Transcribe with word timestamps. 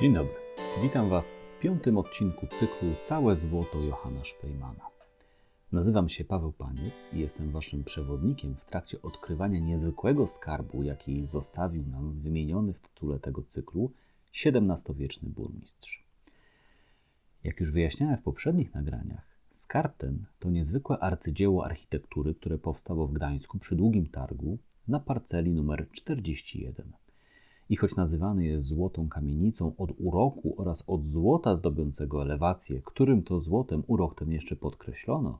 Dzień 0.00 0.14
dobry. 0.14 0.34
Witam 0.82 1.08
Was 1.08 1.32
w 1.32 1.58
piątym 1.58 1.98
odcinku 1.98 2.46
cyklu 2.46 2.88
Całe 3.02 3.36
złoto 3.36 3.78
Johanna 3.78 4.24
Szpejmana. 4.24 4.86
Nazywam 5.72 6.08
się 6.08 6.24
Paweł 6.24 6.52
Paniec 6.52 7.14
i 7.14 7.18
jestem 7.18 7.50
Waszym 7.50 7.84
przewodnikiem 7.84 8.54
w 8.54 8.64
trakcie 8.64 9.02
odkrywania 9.02 9.60
niezwykłego 9.60 10.26
skarbu, 10.26 10.82
jaki 10.82 11.26
zostawił 11.26 11.86
nam 11.86 12.12
wymieniony 12.12 12.72
w 12.72 12.80
tytule 12.80 13.18
tego 13.18 13.42
cyklu 13.42 13.92
XVII-wieczny 14.44 15.28
burmistrz. 15.28 16.04
Jak 17.44 17.60
już 17.60 17.70
wyjaśniałem 17.70 18.16
w 18.16 18.22
poprzednich 18.22 18.74
nagraniach, 18.74 19.36
skarb 19.52 19.96
ten 19.96 20.24
to 20.38 20.50
niezwykłe 20.50 20.98
arcydzieło 20.98 21.64
architektury, 21.64 22.34
które 22.34 22.58
powstało 22.58 23.06
w 23.06 23.12
Gdańsku 23.12 23.58
przy 23.58 23.76
długim 23.76 24.06
targu 24.06 24.58
na 24.88 25.00
parceli 25.00 25.52
numer 25.52 25.86
41. 25.92 26.99
I 27.70 27.76
choć 27.76 27.96
nazywany 27.96 28.44
jest 28.44 28.66
złotą 28.66 29.08
kamienicą 29.08 29.72
od 29.78 29.90
uroku 29.98 30.54
oraz 30.56 30.84
od 30.86 31.06
złota 31.06 31.54
zdobiącego 31.54 32.22
elewację, 32.22 32.82
którym 32.84 33.22
to 33.22 33.40
złotem 33.40 33.82
urok 33.86 34.18
ten 34.18 34.32
jeszcze 34.32 34.56
podkreślono, 34.56 35.38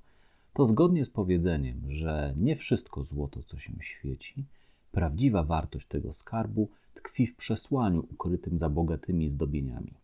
to 0.53 0.65
zgodnie 0.65 1.05
z 1.05 1.11
powiedzeniem, 1.11 1.83
że 1.89 2.35
nie 2.37 2.57
wszystko 2.57 3.05
złoto, 3.05 3.43
co 3.43 3.59
się 3.59 3.73
świeci, 3.81 4.45
prawdziwa 4.93 5.43
wartość 5.43 5.87
tego 5.87 6.13
skarbu 6.13 6.69
tkwi 6.95 7.27
w 7.27 7.37
przesłaniu 7.37 8.07
ukrytym 8.13 8.59
za 8.59 8.69
bogatymi 8.69 9.31
zdobieniami. 9.31 9.95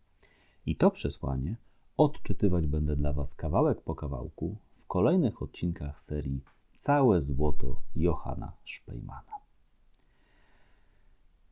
I 0.65 0.75
to 0.75 0.91
przesłanie 0.91 1.55
odczytywać 1.97 2.67
będę 2.67 2.95
dla 2.95 3.13
Was 3.13 3.33
kawałek 3.33 3.81
po 3.81 3.95
kawałku 3.95 4.55
w 4.75 4.85
kolejnych 4.85 5.41
odcinkach 5.41 6.01
serii 6.01 6.41
Całe 6.77 7.21
złoto 7.21 7.81
Johana 7.95 8.51
Szpejmana. 8.65 9.36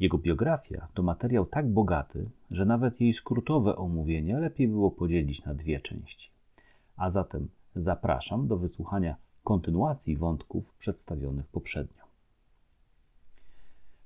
Jego 0.00 0.18
biografia 0.18 0.88
to 0.94 1.02
materiał 1.02 1.46
tak 1.46 1.68
bogaty, 1.68 2.30
że 2.50 2.64
nawet 2.64 3.00
jej 3.00 3.12
skrótowe 3.12 3.76
omówienie 3.76 4.38
lepiej 4.38 4.68
było 4.68 4.90
podzielić 4.90 5.44
na 5.44 5.54
dwie 5.54 5.80
części. 5.80 6.30
A 6.96 7.10
zatem 7.10 7.48
zapraszam 7.76 8.48
do 8.48 8.56
wysłuchania 8.56 9.16
kontynuacji 9.44 10.16
wątków 10.16 10.72
przedstawionych 10.78 11.46
poprzednio. 11.46 12.04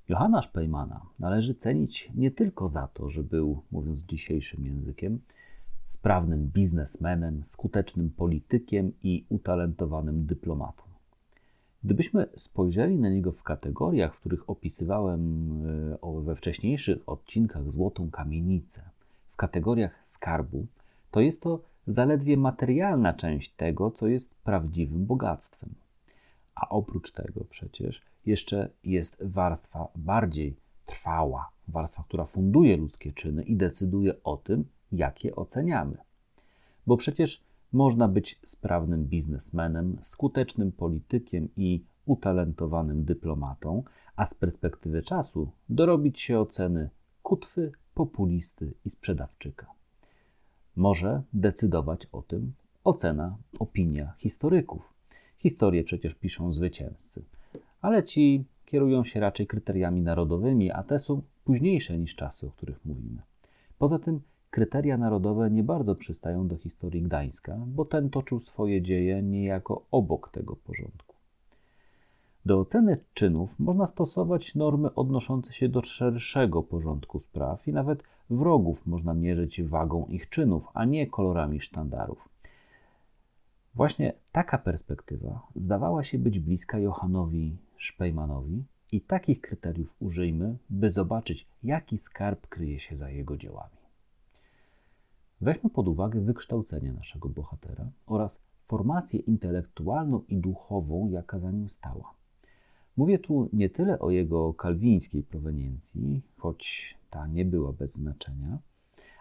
Johanna 0.08 0.42
Szpejmana 0.42 1.00
należy 1.18 1.54
cenić 1.54 2.10
nie 2.14 2.30
tylko 2.30 2.68
za 2.68 2.86
to, 2.86 3.08
że 3.08 3.22
był, 3.22 3.62
mówiąc 3.72 4.02
dzisiejszym 4.02 4.66
językiem, 4.66 5.20
sprawnym 5.86 6.46
biznesmenem, 6.46 7.44
skutecznym 7.44 8.10
politykiem 8.10 8.92
i 9.02 9.24
utalentowanym 9.28 10.26
dyplomatą. 10.26 10.91
Gdybyśmy 11.84 12.26
spojrzeli 12.36 12.98
na 12.98 13.08
niego 13.08 13.32
w 13.32 13.42
kategoriach, 13.42 14.14
w 14.14 14.20
których 14.20 14.50
opisywałem 14.50 15.50
e, 16.02 16.22
we 16.22 16.36
wcześniejszych 16.36 16.98
odcinkach 17.06 17.70
złotą 17.70 18.10
kamienicę, 18.10 18.82
w 19.28 19.36
kategoriach 19.36 20.06
skarbu, 20.06 20.66
to 21.10 21.20
jest 21.20 21.42
to 21.42 21.60
zaledwie 21.86 22.36
materialna 22.36 23.12
część 23.12 23.50
tego, 23.50 23.90
co 23.90 24.06
jest 24.06 24.34
prawdziwym 24.34 25.06
bogactwem. 25.06 25.74
A 26.54 26.68
oprócz 26.68 27.12
tego 27.12 27.44
przecież 27.50 28.02
jeszcze 28.26 28.68
jest 28.84 29.16
warstwa 29.20 29.88
bardziej 29.96 30.56
trwała, 30.86 31.50
warstwa, 31.68 32.04
która 32.08 32.24
funduje 32.24 32.76
ludzkie 32.76 33.12
czyny 33.12 33.42
i 33.42 33.56
decyduje 33.56 34.22
o 34.24 34.36
tym, 34.36 34.64
jak 34.92 35.24
je 35.24 35.36
oceniamy. 35.36 35.96
Bo 36.86 36.96
przecież 36.96 37.40
można 37.72 38.08
być 38.08 38.40
sprawnym 38.44 39.04
biznesmenem, 39.04 39.98
skutecznym 40.02 40.72
politykiem 40.72 41.48
i 41.56 41.84
utalentowanym 42.06 43.04
dyplomatą, 43.04 43.82
a 44.16 44.24
z 44.24 44.34
perspektywy 44.34 45.02
czasu 45.02 45.50
dorobić 45.68 46.20
się 46.20 46.40
oceny 46.40 46.90
kutwy, 47.22 47.72
populisty 47.94 48.74
i 48.84 48.90
sprzedawczyka. 48.90 49.66
Może 50.76 51.22
decydować 51.32 52.06
o 52.12 52.22
tym 52.22 52.52
ocena, 52.84 53.36
opinia 53.58 54.12
historyków. 54.18 54.92
Historię 55.38 55.84
przecież 55.84 56.14
piszą 56.14 56.52
zwycięzcy, 56.52 57.24
ale 57.80 58.04
ci 58.04 58.44
kierują 58.64 59.04
się 59.04 59.20
raczej 59.20 59.46
kryteriami 59.46 60.00
narodowymi, 60.00 60.70
a 60.70 60.82
te 60.82 60.98
są 60.98 61.22
późniejsze 61.44 61.98
niż 61.98 62.14
czasy, 62.14 62.46
o 62.46 62.50
których 62.50 62.84
mówimy. 62.84 63.22
Poza 63.78 63.98
tym 63.98 64.20
kryteria 64.52 64.98
narodowe 64.98 65.50
nie 65.50 65.62
bardzo 65.62 65.94
przystają 65.94 66.48
do 66.48 66.56
historii 66.56 67.02
Gdańska, 67.02 67.58
bo 67.66 67.84
ten 67.84 68.10
toczył 68.10 68.40
swoje 68.40 68.82
dzieje 68.82 69.22
niejako 69.22 69.82
obok 69.90 70.30
tego 70.30 70.56
porządku. 70.56 71.16
Do 72.46 72.60
oceny 72.60 73.04
czynów 73.14 73.60
można 73.60 73.86
stosować 73.86 74.54
normy 74.54 74.94
odnoszące 74.94 75.52
się 75.52 75.68
do 75.68 75.82
szerszego 75.82 76.62
porządku 76.62 77.18
spraw 77.18 77.68
i 77.68 77.72
nawet 77.72 78.02
wrogów 78.30 78.86
można 78.86 79.14
mierzyć 79.14 79.62
wagą 79.62 80.06
ich 80.06 80.28
czynów, 80.28 80.68
a 80.74 80.84
nie 80.84 81.06
kolorami 81.06 81.60
sztandarów. 81.60 82.28
Właśnie 83.74 84.12
taka 84.32 84.58
perspektywa 84.58 85.46
zdawała 85.54 86.04
się 86.04 86.18
być 86.18 86.38
bliska 86.38 86.78
Johanowi 86.78 87.56
Szpejmanowi 87.76 88.64
i 88.92 89.00
takich 89.00 89.40
kryteriów 89.40 89.96
użyjmy, 90.00 90.56
by 90.70 90.90
zobaczyć, 90.90 91.46
jaki 91.62 91.98
skarb 91.98 92.46
kryje 92.46 92.80
się 92.80 92.96
za 92.96 93.10
jego 93.10 93.36
dziełami. 93.36 93.81
Weźmy 95.42 95.70
pod 95.70 95.88
uwagę 95.88 96.20
wykształcenie 96.20 96.92
naszego 96.92 97.28
bohatera 97.28 97.90
oraz 98.06 98.40
formację 98.64 99.20
intelektualną 99.20 100.22
i 100.28 100.36
duchową, 100.36 101.08
jaka 101.08 101.38
za 101.38 101.50
nim 101.50 101.68
stała. 101.68 102.14
Mówię 102.96 103.18
tu 103.18 103.48
nie 103.52 103.70
tyle 103.70 103.98
o 103.98 104.10
jego 104.10 104.54
kalwińskiej 104.54 105.22
proweniencji, 105.22 106.22
choć 106.38 106.94
ta 107.10 107.26
nie 107.26 107.44
była 107.44 107.72
bez 107.72 107.94
znaczenia, 107.94 108.58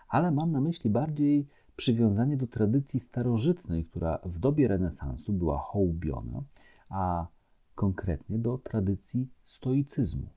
ale 0.10 0.32
mam 0.32 0.52
na 0.52 0.62
myśli 0.62 0.90
bardziej 0.90 1.48
przywiązanie 1.76 2.38
do 2.38 2.48
tradycji 2.48 3.00
starożytnej, 3.00 3.86
która 3.86 4.20
w 4.26 4.40
dobie 4.40 4.68
renesansu 4.68 5.34
była 5.34 5.58
hołubiona, 5.58 6.44
a 6.90 7.28
konkretnie 7.76 8.40
do 8.40 8.58
tradycji 8.58 9.28
stoicyzmu. 9.44 10.28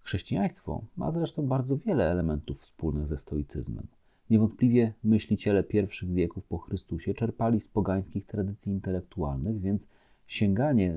Chrześcijaństwo 0.00 0.82
ma 0.96 1.10
zresztą 1.10 1.46
bardzo 1.46 1.76
wiele 1.76 2.10
elementów 2.10 2.60
wspólnych 2.60 3.06
ze 3.06 3.18
stoicyzmem. 3.18 3.86
Niewątpliwie 4.30 4.92
myśliciele 5.04 5.62
pierwszych 5.62 6.12
wieków 6.12 6.44
po 6.44 6.58
Chrystusie 6.58 7.14
czerpali 7.14 7.60
z 7.60 7.68
pogańskich 7.68 8.26
tradycji 8.26 8.72
intelektualnych, 8.72 9.60
więc 9.60 9.86
sięganie 10.26 10.94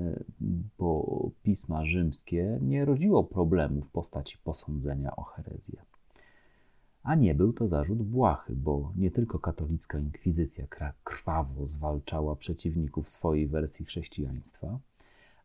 po 0.76 1.30
pisma 1.42 1.84
rzymskie 1.84 2.58
nie 2.62 2.84
rodziło 2.84 3.24
problemu 3.24 3.82
w 3.82 3.90
postaci 3.90 4.38
posądzenia 4.44 5.16
o 5.16 5.22
herezję. 5.22 5.82
A 7.02 7.14
nie 7.14 7.34
był 7.34 7.52
to 7.52 7.66
zarzut 7.66 8.02
błahy, 8.02 8.56
bo 8.56 8.92
nie 8.96 9.10
tylko 9.10 9.38
katolicka 9.38 9.98
inkwizycja 9.98 10.66
krwawo 11.04 11.66
zwalczała 11.66 12.36
przeciwników 12.36 13.08
swojej 13.08 13.46
wersji 13.46 13.84
chrześcijaństwa, 13.84 14.78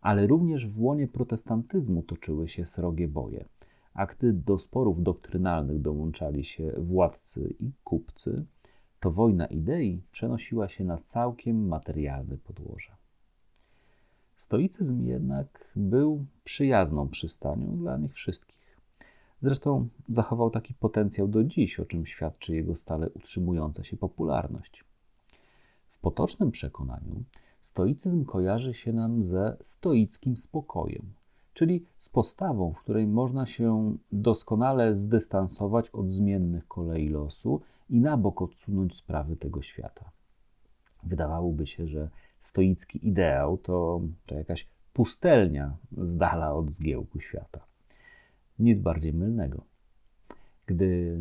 ale 0.01 0.27
również 0.27 0.67
w 0.67 0.81
łonie 0.81 1.07
protestantyzmu 1.07 2.03
toczyły 2.03 2.47
się 2.47 2.65
srogie 2.65 3.07
boje– 3.07 3.45
a 3.97 4.05
gdy 4.05 4.33
do 4.33 4.57
sporów 4.57 5.03
doktrynalnych 5.03 5.81
dołączali 5.81 6.45
się 6.45 6.73
władcy 6.77 7.55
i 7.59 7.71
kupcy, 7.83 8.45
to 8.99 9.11
wojna 9.11 9.45
idei 9.45 10.01
przenosiła 10.11 10.67
się 10.67 10.83
na 10.83 10.97
całkiem 10.97 11.67
materialne 11.67 12.37
podłoże. 12.37 12.95
Stoicyzm 14.35 15.05
jednak 15.05 15.71
był 15.75 16.25
przyjazną 16.43 17.09
przystanią 17.09 17.77
dla 17.77 17.97
nich 17.97 18.13
wszystkich. 18.13 18.77
Zresztą 19.41 19.87
zachował 20.09 20.49
taki 20.49 20.73
potencjał 20.73 21.27
do 21.27 21.43
dziś, 21.43 21.79
o 21.79 21.85
czym 21.85 22.05
świadczy 22.05 22.55
jego 22.55 22.75
stale 22.75 23.09
utrzymująca 23.09 23.83
się 23.83 23.97
popularność. 23.97 24.83
W 25.89 25.99
potocznym 25.99 26.51
przekonaniu 26.51 27.23
stoicyzm 27.61 28.25
kojarzy 28.25 28.73
się 28.73 28.93
nam 28.93 29.23
ze 29.23 29.57
stoickim 29.61 30.37
spokojem, 30.37 31.13
czyli 31.57 31.85
z 31.97 32.09
postawą, 32.09 32.73
w 32.73 32.79
której 32.79 33.07
można 33.07 33.45
się 33.45 33.97
doskonale 34.11 34.95
zdystansować 34.95 35.89
od 35.89 36.11
zmiennych 36.11 36.67
kolei 36.67 37.09
losu 37.09 37.61
i 37.89 37.99
na 37.99 38.17
bok 38.17 38.41
odsunąć 38.41 38.95
sprawy 38.95 39.35
tego 39.35 39.61
świata. 39.61 40.11
Wydawałoby 41.03 41.67
się, 41.67 41.87
że 41.87 42.09
stoicki 42.39 43.07
ideał 43.07 43.57
to, 43.57 44.01
to 44.25 44.35
jakaś 44.35 44.67
pustelnia 44.93 45.77
z 45.97 46.17
dala 46.17 46.53
od 46.53 46.71
zgiełku 46.71 47.19
świata. 47.19 47.65
Nic 48.59 48.79
bardziej 48.79 49.13
mylnego. 49.13 49.63
Gdy 50.65 51.17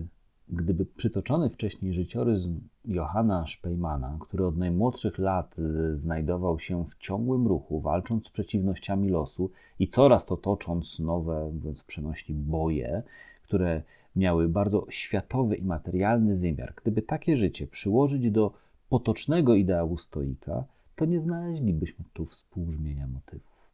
gdyby 0.49 0.87
przytoczony 0.87 1.51
wcześniej 1.51 1.93
życiorys 1.93 2.49
Johanna 2.85 3.47
Szpejmana, 3.47 4.19
który 4.21 4.47
od 4.47 4.57
najmłodszych 4.57 5.19
lat 5.19 5.59
y, 5.59 5.97
znajdował 5.97 6.59
się 6.59 6.85
w 6.85 6.97
ciągłym 6.99 7.47
ruchu, 7.47 7.81
walcząc 7.81 8.27
z 8.27 8.31
przeciwnościami 8.31 9.09
losu 9.09 9.51
i 9.79 9.89
coraz 9.89 10.27
to 10.27 10.37
tocząc 10.37 10.99
nowe, 10.99 11.51
mówiąc 11.55 11.85
przenośni, 11.85 12.35
boje, 12.35 13.03
które 13.43 13.83
miały 14.17 14.49
bardzo 14.49 14.87
światowy 14.89 15.57
i 15.57 15.65
materialny 15.65 16.37
wymiar, 16.37 16.75
gdyby 16.83 17.03
takie 17.03 17.37
życie 17.37 17.67
przyłożyć 17.67 18.31
do 18.31 18.53
potocznego 18.89 19.55
ideału 19.55 19.99
stoika, 19.99 20.65
to 20.97 21.05
nie 21.05 21.21
znaleźlibyśmy 21.21 22.05
tu 22.13 22.27
współbrzmienia 22.27 23.07
motywów. 23.07 23.71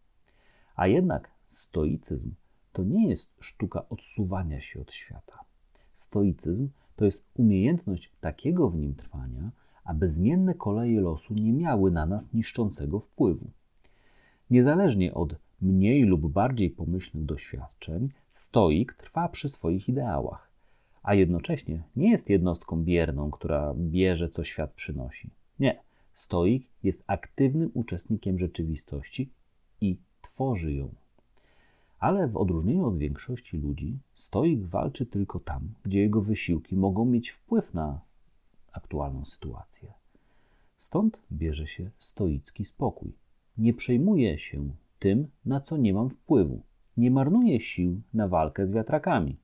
A 0.77 0.87
jednak 0.87 1.31
stoicyzm 1.49 2.35
to 2.73 2.85
nie 2.85 3.09
jest 3.09 3.31
sztuka 3.41 3.89
odsuwania 3.89 4.61
się 4.61 4.81
od 4.81 4.93
świata. 4.93 5.52
Stoicyzm 5.93 6.69
to 6.97 7.05
jest 7.05 7.25
umiejętność 7.35 8.13
takiego 8.21 8.71
w 8.71 8.77
nim 8.77 8.95
trwania, 8.95 9.51
aby 9.85 10.09
zmienne 10.09 10.55
koleje 10.55 11.01
losu 11.01 11.35
nie 11.35 11.53
miały 11.53 11.91
na 11.91 12.07
nas 12.07 12.33
niszczącego 12.33 13.01
wpływu. 13.01 13.51
Niezależnie 14.51 15.15
od 15.15 15.35
mniej 15.61 16.03
lub 16.03 16.33
bardziej 16.33 16.71
pomyślnych 16.71 17.25
doświadczeń, 17.25 18.09
stoik 18.31 18.95
trwa 18.95 19.29
przy 19.29 19.49
swoich 19.49 19.89
ideałach, 19.89 20.51
a 21.03 21.15
jednocześnie 21.15 21.83
nie 21.97 22.11
jest 22.11 22.31
jednostką 22.31 22.85
bierną, 22.85 23.31
która 23.31 23.75
bierze, 23.77 24.29
co 24.29 24.45
świat 24.45 24.73
przynosi. 24.73 25.31
Nie, 25.59 25.81
stoik 26.15 26.67
jest 26.83 27.05
aktywnym 27.07 27.71
uczestnikiem 27.75 28.39
rzeczywistości 28.39 29.31
i 29.81 29.97
tworzy 30.23 30.73
ją. 30.73 30.95
Ale 32.03 32.29
w 32.29 32.37
odróżnieniu 32.37 32.87
od 32.87 32.99
większości 32.99 33.59
ludzi, 33.59 33.99
stoik 34.15 34.67
walczy 34.67 35.07
tylko 35.07 35.41
tam, 35.41 35.69
gdzie 35.83 36.01
jego 36.01 36.21
wysiłki 36.21 36.77
mogą 36.77 37.05
mieć 37.05 37.31
wpływ 37.31 37.75
na 37.75 38.01
aktualną 38.73 39.25
sytuację. 39.25 39.93
Stąd 40.77 41.23
bierze 41.33 41.67
się 41.67 41.91
stoicki 41.99 42.65
spokój. 42.65 43.13
Nie 43.59 43.75
przejmuje 43.75 44.39
się 44.39 44.69
tym, 44.99 45.29
na 45.45 45.61
co 45.61 45.77
nie 45.77 45.95
mam 45.95 46.09
wpływu. 46.09 46.63
Nie 46.97 47.11
marnuje 47.11 47.61
sił 47.61 48.01
na 48.15 48.29
walkę 48.29 48.67
z 48.67 48.73
wiatrakami. 48.73 49.37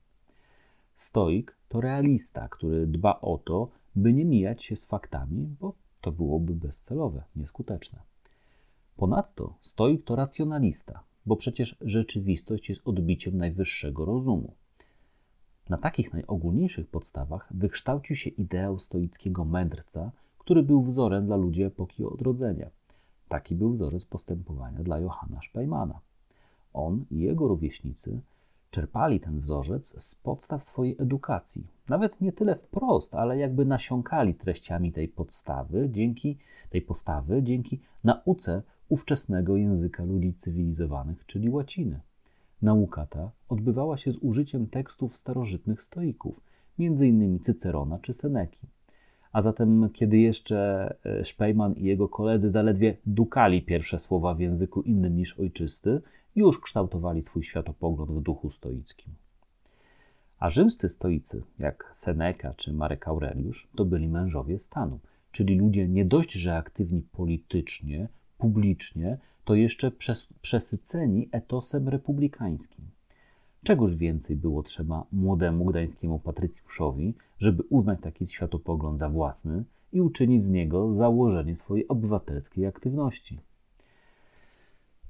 Stoik 0.93 1.55
to 1.69 1.81
realista, 1.81 2.47
który 2.47 2.87
dba 2.87 3.21
o 3.21 3.37
to, 3.37 3.69
by 3.95 4.13
nie 4.13 4.25
mijać 4.25 4.63
się 4.63 4.75
z 4.75 4.85
faktami, 4.85 5.47
bo 5.59 5.73
to 6.01 6.11
byłoby 6.11 6.53
bezcelowe, 6.53 7.23
nieskuteczne. 7.35 7.99
Ponadto 8.97 9.53
stoik 9.61 10.03
to 10.03 10.15
racjonalista, 10.15 11.03
bo 11.29 11.35
przecież 11.35 11.75
rzeczywistość 11.81 12.69
jest 12.69 12.81
odbiciem 12.85 13.37
najwyższego 13.37 14.05
rozumu. 14.05 14.53
Na 15.69 15.77
takich 15.77 16.13
najogólniejszych 16.13 16.87
podstawach 16.87 17.47
wykształcił 17.51 18.15
się 18.15 18.29
ideał 18.29 18.79
stoickiego 18.79 19.45
mędrca, 19.45 20.11
który 20.37 20.63
był 20.63 20.83
wzorem 20.83 21.25
dla 21.25 21.35
ludzi 21.35 21.63
epoki 21.63 22.03
odrodzenia. 22.03 22.69
Taki 23.27 23.55
był 23.55 23.71
wzorzec 23.71 24.05
postępowania 24.05 24.79
dla 24.79 24.99
Johanna 24.99 25.41
Szpejmana. 25.41 25.99
On 26.73 27.05
i 27.11 27.19
jego 27.19 27.47
rówieśnicy 27.47 28.21
czerpali 28.71 29.19
ten 29.19 29.39
wzorzec 29.39 30.01
z 30.01 30.15
podstaw 30.15 30.63
swojej 30.63 30.95
edukacji. 30.99 31.67
Nawet 31.89 32.21
nie 32.21 32.31
tyle 32.31 32.55
wprost, 32.55 33.15
ale 33.15 33.37
jakby 33.37 33.65
nasiąkali 33.65 34.33
treściami 34.35 34.91
tej 34.91 35.07
podstawy, 35.07 35.89
dzięki 35.91 36.37
tej 36.69 36.81
postawy, 36.81 37.43
dzięki 37.43 37.79
nauce 38.03 38.61
ówczesnego 38.89 39.57
języka 39.57 40.03
ludzi 40.03 40.33
cywilizowanych, 40.33 41.25
czyli 41.25 41.49
łaciny. 41.49 41.99
Nauka 42.61 43.05
ta 43.05 43.31
odbywała 43.49 43.97
się 43.97 44.11
z 44.11 44.17
użyciem 44.17 44.67
tekstów 44.67 45.17
starożytnych 45.17 45.81
stoików, 45.81 46.41
m.in. 46.79 47.39
Cycerona 47.39 47.99
czy 47.99 48.13
Seneki. 48.13 48.67
A 49.31 49.41
zatem, 49.41 49.89
kiedy 49.93 50.17
jeszcze 50.17 50.89
e, 51.05 51.25
Szpejman 51.25 51.73
i 51.73 51.83
jego 51.83 52.09
koledzy 52.09 52.49
zaledwie 52.49 52.97
dukali 53.05 53.61
pierwsze 53.61 53.99
słowa 53.99 54.33
w 54.33 54.39
języku 54.39 54.81
innym 54.81 55.15
niż 55.15 55.39
ojczysty, 55.39 56.01
już 56.35 56.61
kształtowali 56.61 57.21
swój 57.21 57.43
światopogląd 57.43 58.11
w 58.11 58.21
duchu 58.21 58.51
stoickim. 58.51 59.13
A 60.39 60.49
rzymscy 60.49 60.89
stoicy, 60.89 61.43
jak 61.59 61.89
Seneca 61.93 62.53
czy 62.53 62.73
Marek 62.73 63.07
Aureliusz, 63.07 63.67
to 63.75 63.85
byli 63.85 64.07
mężowie 64.07 64.59
stanu, 64.59 64.99
czyli 65.31 65.57
ludzie 65.57 65.87
nie 65.87 66.05
dość, 66.05 66.31
że 66.31 66.55
aktywni 66.55 67.01
politycznie, 67.01 68.07
publicznie, 68.39 69.17
to 69.45 69.55
jeszcze 69.55 69.91
przes 69.91 70.27
przesyceni 70.41 71.29
etosem 71.31 71.89
republikańskim. 71.89 72.85
Czegoż 73.63 73.95
więcej 73.95 74.35
było 74.35 74.63
trzeba 74.63 75.05
młodemu 75.11 75.65
gdańskiemu 75.65 76.19
patrycjuszowi, 76.19 77.15
żeby 77.37 77.63
uznać 77.69 77.99
taki 78.01 78.27
światopogląd 78.27 78.99
za 78.99 79.09
własny 79.09 79.63
i 79.93 80.01
uczynić 80.01 80.43
z 80.43 80.49
niego 80.49 80.93
założenie 80.93 81.55
swojej 81.55 81.87
obywatelskiej 81.87 82.65
aktywności. 82.65 83.39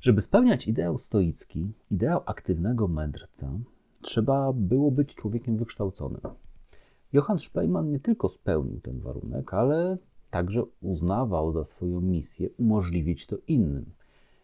Żeby 0.01 0.21
spełniać 0.21 0.67
ideał 0.67 0.97
stoicki, 0.97 1.71
ideał 1.91 2.21
aktywnego 2.25 2.87
mędrca, 2.87 3.51
trzeba 4.01 4.53
było 4.53 4.91
być 4.91 5.15
człowiekiem 5.15 5.57
wykształconym. 5.57 6.21
Johann 7.13 7.39
Speyman 7.39 7.89
nie 7.89 7.99
tylko 7.99 8.29
spełnił 8.29 8.79
ten 8.79 8.99
warunek, 8.99 9.53
ale 9.53 9.97
także 10.29 10.63
uznawał 10.81 11.51
za 11.51 11.63
swoją 11.63 12.01
misję 12.01 12.49
umożliwić 12.57 13.27
to 13.27 13.37
innym. 13.47 13.85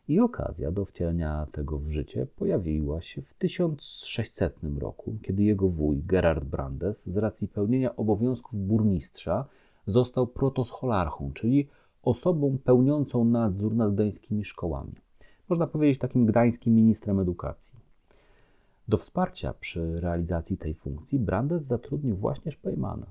I 0.08 0.20
okazja 0.20 0.72
do 0.72 0.86
wcielenia 0.86 1.48
tego 1.52 1.78
w 1.78 1.90
życie 1.90 2.28
pojawiła 2.36 3.02
się 3.02 3.22
w 3.22 3.34
1600 3.34 4.60
roku, 4.80 5.18
kiedy 5.22 5.44
jego 5.44 5.70
wuj 5.70 6.04
Gerard 6.04 6.44
Brandes 6.44 7.10
z 7.10 7.18
racji 7.18 7.48
pełnienia 7.48 7.96
obowiązków 7.96 8.68
burmistrza 8.68 9.46
został 9.88 10.28
protoscholarchą, 10.28 11.32
czyli 11.34 11.68
osobą 12.04 12.58
pełniącą 12.64 13.26
nadzór 13.26 13.76
nad 13.76 13.94
gdańskimi 13.94 14.46
szkołami. 14.46 14.94
Można 15.50 15.68
powiedzieć 15.68 16.00
takim 16.00 16.26
gdańskim 16.26 16.76
ministrem 16.76 17.20
edukacji. 17.20 17.80
Do 18.88 18.98
wsparcia 18.98 19.54
przy 19.54 20.00
realizacji 20.00 20.58
tej 20.58 20.74
funkcji 20.74 21.20
Brandes 21.20 21.64
zatrudnił 21.64 22.16
właśnie 22.16 22.52
Szpejmana. 22.52 23.06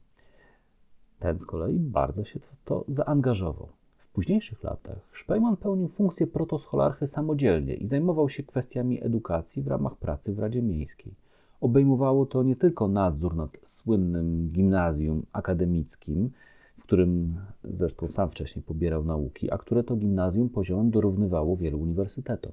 Ten 1.24 1.38
z 1.38 1.46
kolei 1.46 1.78
bardzo 1.78 2.24
się 2.24 2.40
w 2.40 2.56
to 2.64 2.84
zaangażował. 2.88 3.68
W 3.96 4.08
późniejszych 4.08 4.62
latach 4.62 4.98
Szpejman 5.12 5.56
pełnił 5.56 5.88
funkcję 5.88 6.26
protoscholarchy 6.26 7.06
samodzielnie 7.06 7.74
i 7.74 7.86
zajmował 7.86 8.28
się 8.28 8.42
kwestiami 8.42 9.04
edukacji 9.04 9.62
w 9.62 9.66
ramach 9.66 9.96
pracy 9.96 10.34
w 10.34 10.38
Radzie 10.38 10.62
Miejskiej. 10.62 11.14
Obejmowało 11.60 12.26
to 12.26 12.42
nie 12.42 12.56
tylko 12.56 12.88
nadzór 12.88 13.36
nad 13.36 13.58
słynnym 13.62 14.50
gimnazjum 14.52 15.26
akademickim, 15.32 16.30
w 16.76 16.82
którym 16.82 17.36
zresztą 17.64 18.08
sam 18.08 18.30
wcześniej 18.30 18.62
pobierał 18.62 19.04
nauki, 19.04 19.50
a 19.50 19.58
które 19.58 19.84
to 19.84 19.96
gimnazjum 19.96 20.48
poziomem 20.48 20.90
dorównywało 20.90 21.56
wielu 21.56 21.80
uniwersytetom. 21.80 22.52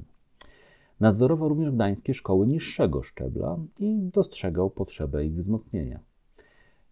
Nadzorował 1.00 1.50
również 1.50 1.72
gdańskie 1.72 2.14
szkoły 2.14 2.48
niższego 2.48 3.04
szczebla 3.04 3.58
i 3.80 4.10
dostrzegał 4.14 4.70
potrzebę 4.70 5.26
ich 5.26 5.36
wzmocnienia. 5.36 6.00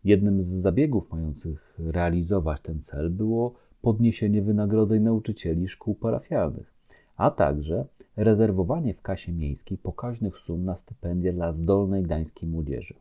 Jednym 0.03 0.41
z 0.41 0.47
zabiegów 0.47 1.11
mających 1.11 1.79
realizować 1.79 2.61
ten 2.61 2.81
cel 2.81 3.09
było 3.09 3.53
podniesienie 3.81 4.41
wynagrodzeń 4.41 5.03
nauczycieli 5.03 5.67
szkół 5.67 5.95
parafialnych, 5.95 6.73
a 7.17 7.31
także 7.31 7.85
rezerwowanie 8.15 8.93
w 8.93 9.01
kasie 9.01 9.31
miejskiej 9.31 9.77
pokaźnych 9.77 10.37
sum 10.37 10.65
na 10.65 10.75
stypendia 10.75 11.33
dla 11.33 11.53
zdolnej 11.53 12.03
gdańskiej 12.03 12.49
młodzieży. 12.49 12.93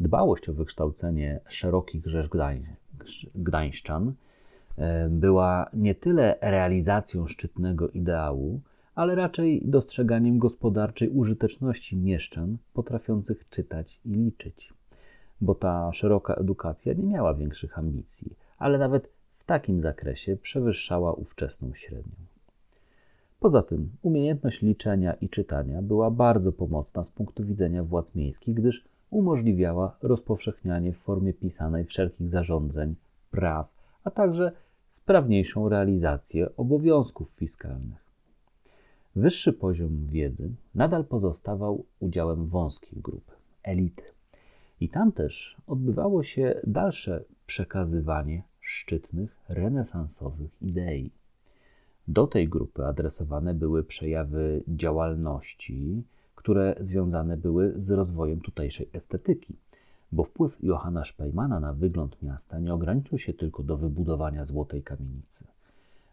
Dbałość 0.00 0.48
o 0.48 0.54
wykształcenie 0.54 1.40
szerokich 1.48 2.06
rzesz 2.06 2.28
Gdań, 2.28 2.66
gdańszczan 3.34 4.14
e, 4.76 5.08
była 5.08 5.70
nie 5.74 5.94
tyle 5.94 6.38
realizacją 6.40 7.26
szczytnego 7.26 7.88
ideału, 7.88 8.60
ale 8.94 9.14
raczej 9.14 9.62
dostrzeganiem 9.64 10.38
gospodarczej 10.38 11.08
użyteczności 11.08 11.96
mieszczan 11.96 12.56
potrafiących 12.72 13.48
czytać 13.48 14.00
i 14.04 14.10
liczyć 14.10 14.72
bo 15.42 15.54
ta 15.54 15.92
szeroka 15.92 16.34
edukacja 16.34 16.92
nie 16.92 17.04
miała 17.04 17.34
większych 17.34 17.78
ambicji, 17.78 18.36
ale 18.58 18.78
nawet 18.78 19.08
w 19.34 19.44
takim 19.44 19.80
zakresie 19.80 20.36
przewyższała 20.36 21.12
ówczesną 21.12 21.74
średnią. 21.74 22.16
Poza 23.40 23.62
tym 23.62 23.90
umiejętność 24.02 24.62
liczenia 24.62 25.14
i 25.14 25.28
czytania 25.28 25.82
była 25.82 26.10
bardzo 26.10 26.52
pomocna 26.52 27.04
z 27.04 27.10
punktu 27.10 27.44
widzenia 27.44 27.84
władz 27.84 28.14
miejskich, 28.14 28.54
gdyż 28.54 28.84
umożliwiała 29.10 29.96
rozpowszechnianie 30.02 30.92
w 30.92 30.98
formie 30.98 31.32
pisanej 31.32 31.84
wszelkich 31.84 32.30
zarządzeń, 32.30 32.94
praw, 33.30 33.74
a 34.04 34.10
także 34.10 34.52
sprawniejszą 34.88 35.68
realizację 35.68 36.56
obowiązków 36.56 37.30
fiskalnych. 37.30 38.04
Wyższy 39.16 39.52
poziom 39.52 40.04
wiedzy 40.04 40.50
nadal 40.74 41.04
pozostawał 41.04 41.84
udziałem 42.00 42.46
wąskiej 42.46 43.00
grupy, 43.00 43.32
elity. 43.62 44.11
I 44.82 44.88
tam 44.88 45.12
też 45.12 45.56
odbywało 45.66 46.22
się 46.22 46.60
dalsze 46.66 47.24
przekazywanie 47.46 48.42
szczytnych, 48.60 49.36
renesansowych 49.48 50.62
idei. 50.62 51.10
Do 52.08 52.26
tej 52.26 52.48
grupy 52.48 52.86
adresowane 52.86 53.54
były 53.54 53.84
przejawy 53.84 54.62
działalności, 54.68 56.02
które 56.34 56.76
związane 56.80 57.36
były 57.36 57.72
z 57.76 57.90
rozwojem 57.90 58.40
tutejszej 58.40 58.88
estetyki. 58.92 59.56
bo 60.12 60.24
wpływ 60.24 60.58
Johanna 60.62 61.04
Szpejmana 61.04 61.60
na 61.60 61.72
wygląd 61.72 62.22
miasta 62.22 62.58
nie 62.58 62.74
ograniczył 62.74 63.18
się 63.18 63.32
tylko 63.32 63.62
do 63.62 63.76
wybudowania 63.76 64.44
złotej 64.44 64.82
kamienicy. 64.82 65.44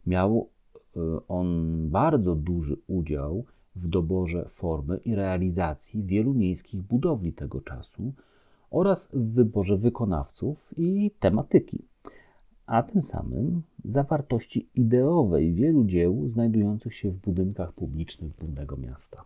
Miał 0.08 0.50
e, 0.96 1.00
on 1.28 1.50
bardzo 1.90 2.36
duży 2.36 2.78
udział 2.88 3.46
w 3.76 3.88
doborze 3.88 4.46
formy 4.48 4.98
i 4.98 5.16
realizacji 5.16 6.04
wielu 6.04 6.34
miejskich 6.34 6.82
budowli 6.82 7.34
tego 7.34 7.62
czasu 7.62 8.14
oraz 8.72 9.10
w 9.14 9.34
wyborze 9.34 9.78
wykonawców 9.78 10.74
i 10.78 11.12
tematyki, 11.20 11.86
a 12.66 12.84
tym 12.84 13.04
samym 13.04 13.62
zawartości 13.86 14.70
ideowej 14.76 15.54
wielu 15.54 15.86
dzieł 15.86 16.30
znajdujących 16.30 16.96
się 16.96 17.12
w 17.12 17.18
budynkach 17.18 17.74
publicznych 17.74 18.36
głównego 18.36 18.78
miasta. 18.78 19.26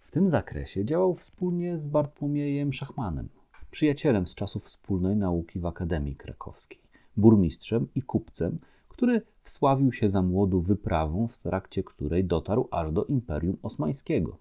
W 0.00 0.10
tym 0.10 0.28
zakresie 0.28 0.84
działał 0.84 1.14
wspólnie 1.14 1.78
z 1.78 1.86
Bartłomiejem 1.86 2.72
Szachmanem, 2.72 3.28
przyjacielem 3.70 4.26
z 4.26 4.34
czasów 4.34 4.64
wspólnej 4.64 5.16
nauki 5.16 5.60
w 5.60 5.66
Akademii 5.66 6.16
Krakowskiej, 6.16 6.80
burmistrzem 7.16 7.88
i 7.94 8.02
kupcem, 8.02 8.58
który 8.88 9.22
wsławił 9.38 9.92
się 9.92 10.08
za 10.08 10.22
młodu 10.22 10.60
wyprawą, 10.60 11.28
w 11.28 11.38
trakcie 11.38 11.84
której 11.84 12.24
dotarł 12.24 12.68
aż 12.70 12.92
do 12.92 13.04
Imperium 13.04 13.56
Osmańskiego. 13.62 14.38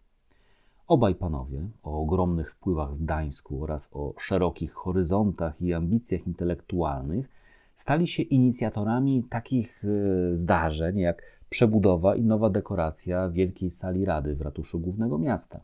Obaj 0.92 1.16
panowie, 1.16 1.70
o 1.84 2.02
ogromnych 2.02 2.52
wpływach 2.52 2.94
w 2.94 3.04
Gdańsku 3.04 3.64
oraz 3.64 3.90
o 3.94 4.14
szerokich 4.20 4.74
horyzontach 4.74 5.62
i 5.62 5.74
ambicjach 5.74 6.28
intelektualnych, 6.28 7.30
stali 7.76 8.08
się 8.08 8.24
inicjatorami 8.24 9.24
takich 9.30 9.86
e, 9.86 10.36
zdarzeń 10.36 11.00
jak 11.00 11.24
przebudowa 11.50 12.16
i 12.16 12.24
nowa 12.24 12.50
dekoracja 12.50 13.30
Wielkiej 13.30 13.72
Sali 13.72 14.06
Rady 14.06 14.36
w 14.36 14.42
ratuszu 14.42 14.80
głównego 14.80 15.18
miasta. 15.18 15.60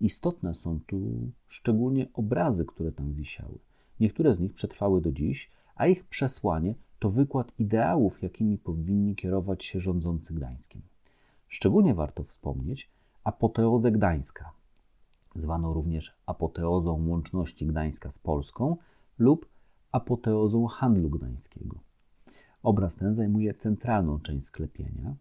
Istotne 0.00 0.54
są 0.54 0.80
tu 0.86 1.00
szczególnie 1.46 2.06
obrazy, 2.14 2.64
które 2.64 2.92
tam 2.92 3.12
wisiały. 3.12 3.58
Niektóre 4.00 4.32
z 4.32 4.40
nich 4.40 4.54
przetrwały 4.54 5.00
do 5.00 5.12
dziś, 5.12 5.50
a 5.76 5.86
ich 5.86 6.04
przesłanie 6.04 6.74
to 6.98 7.10
wykład 7.10 7.52
ideałów, 7.58 8.22
jakimi 8.22 8.58
powinni 8.58 9.16
kierować 9.16 9.64
się 9.64 9.80
rządzący 9.80 10.34
Gdańskiem. 10.34 10.82
Szczególnie 11.48 11.94
warto 11.94 12.24
wspomnieć 12.24 12.90
apoteozę 13.24 13.92
Gdańska, 13.92 14.52
zwaną 15.34 15.72
również 15.74 16.14
apoteozą 16.26 17.08
łączności 17.08 17.66
Gdańska 17.66 18.10
z 18.10 18.18
Polską 18.18 18.76
lub 19.18 19.48
apoteozą 19.92 20.66
handlu 20.66 21.10
gdańskiego. 21.10 21.78
Obraz 22.62 22.96
ten 22.96 23.14
zajmuje 23.14 23.54
centralną 23.54 24.20
część 24.20 24.46
sklepienia 24.46 25.14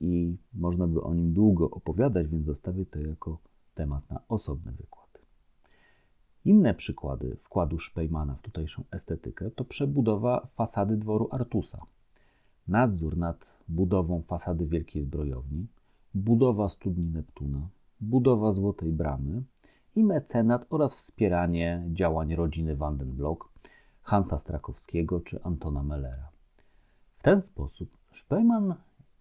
i 0.00 0.36
można 0.54 0.86
by 0.86 1.02
o 1.02 1.14
nim 1.14 1.32
długo 1.32 1.70
opowiadać, 1.70 2.28
więc 2.28 2.46
zostawię 2.46 2.86
to 2.86 2.98
jako 2.98 3.38
temat 3.74 4.10
na 4.10 4.20
osobny 4.28 4.72
wykład. 4.72 5.18
Inne 6.44 6.74
przykłady 6.74 7.36
wkładu 7.36 7.78
Szpejmana 7.78 8.34
w 8.34 8.42
tutejszą 8.42 8.84
estetykę 8.90 9.50
to 9.50 9.64
przebudowa 9.64 10.46
fasady 10.46 10.96
dworu 10.96 11.28
Artusa, 11.30 11.82
nadzór 12.68 13.16
nad 13.16 13.58
budową 13.68 14.22
fasady 14.22 14.66
Wielkiej 14.66 15.04
Zbrojowni, 15.04 15.66
budowa 16.14 16.68
studni 16.68 17.06
Neptuna, 17.06 17.68
budowa 18.00 18.52
Złotej 18.52 18.92
Bramy 18.92 19.42
i 19.96 20.04
mecenat 20.04 20.66
oraz 20.70 20.94
wspieranie 20.94 21.84
działań 21.92 22.34
rodziny 22.34 22.76
Vandenblock, 22.76 23.48
Hansa 24.02 24.38
Strakowskiego 24.38 25.20
czy 25.20 25.42
Antona 25.42 25.82
Mellera. 25.82 26.28
W 27.16 27.22
ten 27.22 27.40
sposób 27.40 27.98
Szpejman 28.10 28.74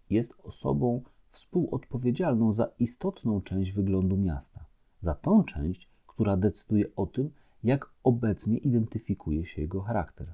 jest 0.09 0.39
osobą 0.43 1.01
współodpowiedzialną 1.29 2.53
za 2.53 2.67
istotną 2.79 3.41
część 3.41 3.71
wyglądu 3.71 4.17
miasta, 4.17 4.65
za 5.01 5.15
tą 5.15 5.43
część, 5.43 5.89
która 6.07 6.37
decyduje 6.37 6.85
o 6.95 7.05
tym, 7.05 7.31
jak 7.63 7.89
obecnie 8.03 8.57
identyfikuje 8.57 9.45
się 9.45 9.61
jego 9.61 9.81
charakter. 9.81 10.33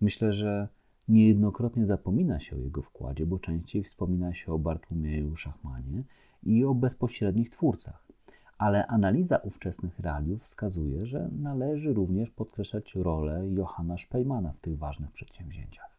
Myślę, 0.00 0.32
że 0.32 0.68
niejednokrotnie 1.08 1.86
zapomina 1.86 2.40
się 2.40 2.56
o 2.56 2.58
jego 2.58 2.82
wkładzie, 2.82 3.26
bo 3.26 3.38
częściej 3.38 3.82
wspomina 3.82 4.34
się 4.34 4.52
o 4.52 4.58
Bartłomieju 4.58 5.36
Szachmanie 5.36 6.02
i 6.42 6.64
o 6.64 6.74
bezpośrednich 6.74 7.50
twórcach. 7.50 8.08
Ale 8.58 8.86
analiza 8.86 9.36
ówczesnych 9.36 9.98
realiów 9.98 10.42
wskazuje, 10.42 11.06
że 11.06 11.30
należy 11.42 11.92
również 11.92 12.30
podkreślać 12.30 12.94
rolę 12.94 13.48
Johanna 13.50 13.98
Szpejmana 13.98 14.52
w 14.52 14.60
tych 14.60 14.78
ważnych 14.78 15.12
przedsięwzięciach. 15.12 15.98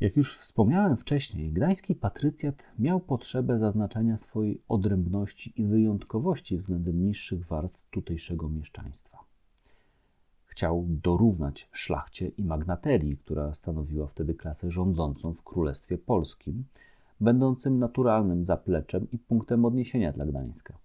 Jak 0.00 0.16
już 0.16 0.38
wspomniałem 0.38 0.96
wcześniej, 0.96 1.52
gdański 1.52 1.94
patrycjat 1.94 2.54
miał 2.78 3.00
potrzebę 3.00 3.58
zaznaczenia 3.58 4.18
swojej 4.18 4.62
odrębności 4.68 5.52
i 5.56 5.64
wyjątkowości 5.64 6.56
względem 6.56 7.02
niższych 7.02 7.46
warstw 7.46 7.90
tutejszego 7.90 8.48
mieszczaństwa. 8.48 9.19
Chciał 10.50 10.86
dorównać 10.88 11.68
szlachcie 11.72 12.28
i 12.28 12.44
magnaterii, 12.44 13.16
która 13.16 13.54
stanowiła 13.54 14.06
wtedy 14.06 14.34
klasę 14.34 14.70
rządzącą 14.70 15.34
w 15.34 15.42
Królestwie 15.42 15.98
Polskim, 15.98 16.64
będącym 17.20 17.78
naturalnym 17.78 18.44
zapleczem 18.44 19.10
i 19.12 19.18
punktem 19.18 19.64
odniesienia 19.64 20.12
dla 20.12 20.26
Gdańska. 20.26 20.78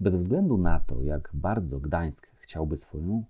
Bez 0.00 0.16
względu 0.16 0.58
na 0.58 0.80
to, 0.80 1.02
jak 1.02 1.30
bardzo 1.34 1.80
Gdańsk 1.80 2.26
chciałby 2.36 2.76
swoją 2.76 3.24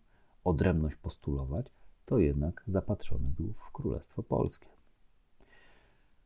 odrębność 0.45 0.97
postulować, 0.97 1.67
to 2.07 2.19
jednak 2.19 2.65
zapatrzony 2.69 3.29
był 3.39 3.53
w 3.53 3.73
Królestwo 3.73 4.23
Polskie. 4.23 4.69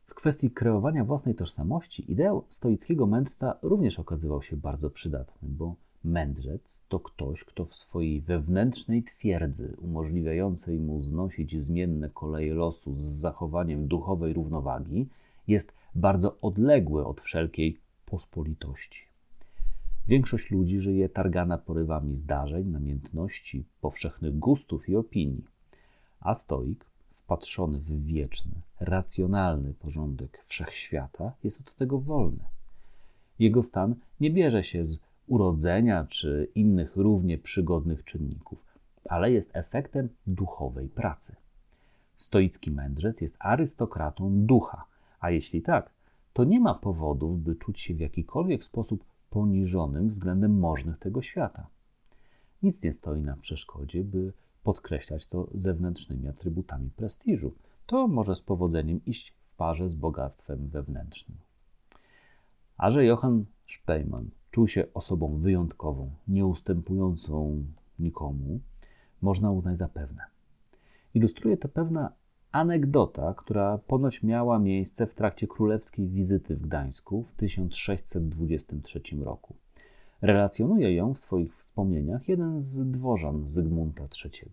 W 0.06 0.14
kwestii 0.14 0.50
kreowania 0.50 1.04
własnej 1.04 1.34
tożsamości 1.34 2.12
ideał 2.12 2.44
stoickiego 2.48 3.06
mędrca 3.06 3.58
również 3.62 3.98
okazywał 3.98 4.42
się 4.42 4.56
bardzo 4.56 4.90
przydatny, 4.90 5.48
bo 5.48 5.74
mędrzec 6.06 6.84
to 6.88 7.00
ktoś, 7.00 7.44
kto 7.44 7.64
w 7.64 7.74
swojej 7.74 8.20
wewnętrznej 8.20 9.02
twierdzy, 9.02 9.76
umożliwiającej 9.78 10.78
mu 10.78 11.02
znosić 11.02 11.62
zmienne 11.62 12.10
koleje 12.10 12.54
losu 12.54 12.96
z 12.96 13.02
zachowaniem 13.02 13.88
duchowej 13.88 14.32
równowagi, 14.32 15.08
jest 15.48 15.72
bardzo 15.94 16.36
odległy 16.40 17.06
od 17.06 17.20
wszelkiej 17.20 17.78
pospolitości. 18.06 19.06
Większość 20.08 20.50
ludzi 20.50 20.80
żyje 20.80 21.08
targana 21.08 21.58
porywami 21.58 22.16
zdarzeń, 22.16 22.66
namiętności, 22.66 23.64
powszechnych 23.80 24.38
gustów 24.38 24.88
i 24.88 24.96
opinii, 24.96 25.44
a 26.20 26.34
stoik 26.34 26.86
wpatrzony 27.10 27.78
w 27.78 28.06
wieczny, 28.06 28.52
racjonalny 28.80 29.74
porządek 29.74 30.44
wszechświata, 30.44 31.32
jest 31.44 31.60
od 31.60 31.74
tego 31.74 31.98
wolny. 31.98 32.44
Jego 33.38 33.62
stan 33.62 33.94
nie 34.20 34.30
bierze 34.30 34.64
się 34.64 34.84
z 34.84 34.98
urodzenia 35.26 36.06
czy 36.08 36.48
innych 36.54 36.96
równie 36.96 37.38
przygodnych 37.38 38.04
czynników, 38.04 38.64
ale 39.08 39.32
jest 39.32 39.56
efektem 39.56 40.08
duchowej 40.26 40.88
pracy. 40.88 41.36
Stoicki 42.16 42.70
mędrzec 42.70 43.20
jest 43.20 43.36
arystokratą 43.38 44.46
ducha, 44.46 44.84
a 45.20 45.30
jeśli 45.30 45.62
tak, 45.62 45.90
to 46.32 46.44
nie 46.44 46.60
ma 46.60 46.74
powodów, 46.74 47.42
by 47.42 47.56
czuć 47.56 47.80
się 47.80 47.94
w 47.94 48.00
jakikolwiek 48.00 48.64
sposób 48.64 49.04
poniżonym 49.30 50.08
względem 50.08 50.58
możnych 50.58 50.98
tego 50.98 51.22
świata. 51.22 51.66
Nic 52.62 52.82
nie 52.82 52.92
stoi 52.92 53.22
na 53.22 53.36
przeszkodzie, 53.36 54.04
by 54.04 54.32
podkreślać 54.62 55.26
to 55.26 55.48
zewnętrznymi 55.54 56.28
atrybutami 56.28 56.90
prestiżu. 56.90 57.54
To 57.86 58.08
może 58.08 58.36
z 58.36 58.40
powodzeniem 58.40 59.00
iść 59.06 59.30
w 59.30 59.56
parze 59.56 59.88
z 59.88 59.94
bogactwem 59.94 60.68
wewnętrznym. 60.68 61.38
A 62.76 62.90
że 62.90 63.04
Johann 63.04 63.44
Speyman 63.68 64.30
czuł 64.56 64.68
się 64.68 64.84
osobą 64.94 65.38
wyjątkową, 65.38 66.10
nieustępującą 66.28 67.64
nikomu, 67.98 68.60
można 69.22 69.50
uznać 69.50 69.78
za 69.78 69.88
pewne. 69.88 70.22
Ilustruje 71.14 71.56
to 71.56 71.68
pewna 71.68 72.12
anegdota, 72.52 73.34
która 73.34 73.78
ponoć 73.78 74.22
miała 74.22 74.58
miejsce 74.58 75.06
w 75.06 75.14
trakcie 75.14 75.46
królewskiej 75.46 76.08
wizyty 76.08 76.56
w 76.56 76.62
Gdańsku 76.62 77.22
w 77.22 77.32
1623 77.32 79.00
roku. 79.24 79.54
Relacjonuje 80.22 80.94
ją 80.94 81.14
w 81.14 81.18
swoich 81.18 81.56
wspomnieniach 81.56 82.28
jeden 82.28 82.60
z 82.60 82.90
dworzan 82.90 83.48
Zygmunta 83.48 84.02
III. 84.24 84.50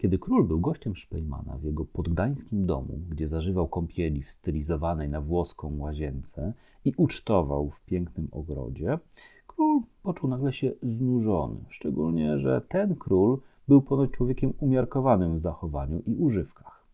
Kiedy 0.00 0.18
król 0.18 0.46
był 0.46 0.60
gościem 0.60 0.96
Szpejmana 0.96 1.58
w 1.58 1.64
jego 1.64 1.84
podgdańskim 1.84 2.66
domu, 2.66 3.00
gdzie 3.10 3.28
zażywał 3.28 3.68
kąpieli 3.68 4.22
w 4.22 4.30
stylizowanej 4.30 5.08
na 5.08 5.20
włoską 5.20 5.78
łazience 5.78 6.52
i 6.84 6.94
ucztował 6.96 7.70
w 7.70 7.84
pięknym 7.84 8.28
ogrodzie, 8.32 8.98
król 9.46 9.80
poczuł 10.02 10.30
nagle 10.30 10.52
się 10.52 10.72
znużony, 10.82 11.56
szczególnie, 11.68 12.38
że 12.38 12.60
ten 12.68 12.96
król 12.96 13.40
był 13.68 13.82
ponoć 13.82 14.10
człowiekiem 14.10 14.52
umiarkowanym 14.58 15.36
w 15.36 15.40
zachowaniu 15.40 16.02
i 16.06 16.14
używkach. 16.14 16.86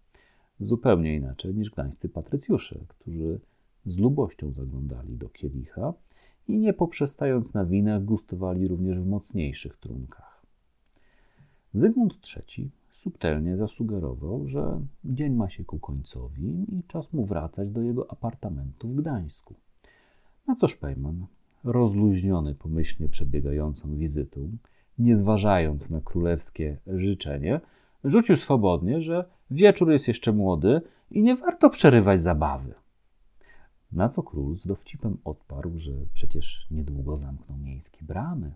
Zupełnie 0.60 1.16
inaczej 1.16 1.54
niż 1.54 1.70
gdańscy 1.70 2.08
patrycjusze, 2.08 2.78
którzy 2.88 3.40
z 3.84 3.98
lubością 3.98 4.52
zaglądali 4.52 5.16
do 5.16 5.28
kielicha 5.28 5.92
i 6.48 6.58
nie 6.58 6.72
poprzestając 6.72 7.54
na 7.54 7.64
winach, 7.64 8.04
gustowali 8.04 8.68
również 8.68 8.98
w 8.98 9.06
mocniejszych 9.06 9.76
trunkach. 9.76 10.46
Zygmunt 11.74 12.18
III 12.36 12.70
subtelnie 12.96 13.56
zasugerował, 13.56 14.48
że 14.48 14.80
dzień 15.04 15.34
ma 15.34 15.48
się 15.48 15.64
ku 15.64 15.78
końcowi 15.78 16.66
i 16.68 16.82
czas 16.88 17.12
mu 17.12 17.24
wracać 17.26 17.70
do 17.70 17.82
jego 17.82 18.10
apartamentu 18.10 18.88
w 18.88 18.94
Gdańsku. 18.94 19.54
Na 20.46 20.54
co 20.54 20.68
Szpejman 20.68 21.26
rozluźniony 21.64 22.54
pomyślnie 22.54 23.08
przebiegającą 23.08 23.96
wizytą, 23.96 24.56
nie 24.98 25.16
zważając 25.16 25.90
na 25.90 26.00
królewskie 26.00 26.78
życzenie, 26.86 27.60
rzucił 28.04 28.36
swobodnie, 28.36 29.00
że 29.00 29.24
wieczór 29.50 29.90
jest 29.90 30.08
jeszcze 30.08 30.32
młody 30.32 30.80
i 31.10 31.22
nie 31.22 31.36
warto 31.36 31.70
przerywać 31.70 32.22
zabawy. 32.22 32.74
Na 33.92 34.08
co 34.08 34.22
król 34.22 34.56
z 34.56 34.66
dowcipem 34.66 35.18
odparł, 35.24 35.78
że 35.78 35.92
przecież 36.14 36.66
niedługo 36.70 37.16
zamkną 37.16 37.58
miejskie 37.58 38.04
bramy. 38.04 38.54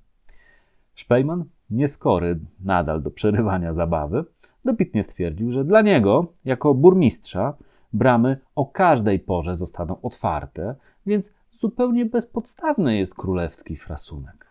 Szpejman, 0.95 1.45
nieskory 1.71 2.39
nadal 2.65 3.03
do 3.03 3.11
przerywania 3.11 3.73
zabawy, 3.73 4.25
dobitnie 4.65 5.03
stwierdził, 5.03 5.51
że 5.51 5.65
dla 5.65 5.83
niego, 5.83 6.33
jako 6.45 6.75
burmistrza, 6.75 7.55
bramy 7.93 8.39
o 8.55 8.67
każdej 8.67 9.19
porze 9.19 9.55
zostaną 9.55 10.01
otwarte, 10.03 10.75
więc 11.07 11.35
zupełnie 11.53 12.07
bezpodstawny 12.07 12.97
jest 12.97 13.15
królewski 13.15 13.77
frasunek. 13.77 14.47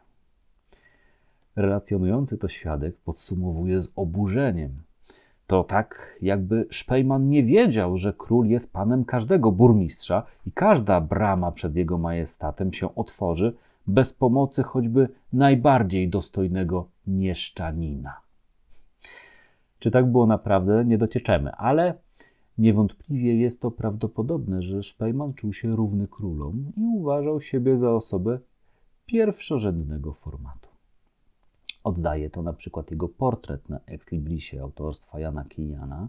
Relacjonujący 1.55 2.37
to 2.37 2.47
świadek 2.47 2.97
podsumowuje 2.97 3.81
z 3.81 3.89
oburzeniem. 3.95 4.71
To 5.47 5.63
tak, 5.63 6.17
jakby 6.21 6.67
Szpejman 6.69 7.29
nie 7.29 7.43
wiedział, 7.43 7.97
że 7.97 8.13
król 8.17 8.47
jest 8.47 8.73
panem 8.73 9.05
każdego 9.05 9.51
burmistrza 9.51 10.23
i 10.45 10.51
każda 10.51 11.01
brama 11.01 11.51
przed 11.51 11.75
jego 11.75 11.97
majestatem 11.97 12.73
się 12.73 12.95
otworzy 12.95 13.55
bez 13.89 14.13
pomocy 14.13 14.63
choćby 14.63 15.09
najbardziej 15.33 16.09
dostojnego 16.09 16.89
mieszczanina. 17.07 18.21
Czy 19.79 19.91
tak 19.91 20.11
było 20.11 20.25
naprawdę, 20.25 20.85
nie 20.85 20.97
docieczemy, 20.97 21.51
ale 21.51 21.93
niewątpliwie 22.57 23.35
jest 23.35 23.61
to 23.61 23.71
prawdopodobne, 23.71 24.61
że 24.61 24.83
Szpejman 24.83 25.33
czuł 25.33 25.53
się 25.53 25.75
równy 25.75 26.07
królom 26.07 26.71
i 26.77 26.81
uważał 26.97 27.41
siebie 27.41 27.77
za 27.77 27.91
osobę 27.91 28.39
pierwszorzędnego 29.05 30.13
formatu. 30.13 30.69
Oddaje 31.83 32.29
to 32.29 32.41
na 32.41 32.53
przykład 32.53 32.91
jego 32.91 33.09
portret 33.09 33.69
na 33.69 33.79
Exlibrisie 33.85 34.61
autorstwa 34.61 35.19
Jana 35.19 35.45
Kijana, 35.45 36.07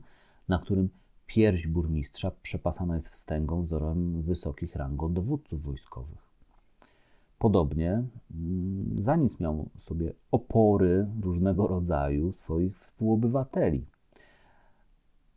na 0.49 0.59
którym 0.59 0.89
pierś 1.27 1.67
burmistrza 1.67 2.31
przepasana 2.43 2.95
jest 2.95 3.09
wstęgą 3.09 3.63
wzorem 3.63 4.23
wysokich 4.23 4.77
rangą 4.77 5.13
dowódców 5.13 5.63
wojskowych. 5.63 6.30
Podobnie 7.41 8.03
mm, 8.35 9.03
za 9.03 9.17
nic 9.17 9.41
miał 9.41 9.69
sobie 9.79 10.13
opory 10.31 11.07
różnego 11.23 11.67
rodzaju 11.67 12.33
swoich 12.33 12.79
współobywateli. 12.79 13.85